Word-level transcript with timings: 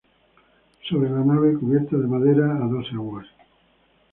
Sobre 0.89 1.11
la 1.11 1.23
nave, 1.23 1.53
cubierta 1.59 1.95
de 1.95 2.07
madera 2.07 2.47
a 2.55 2.65
dos 2.67 2.87
aguas. 2.91 3.27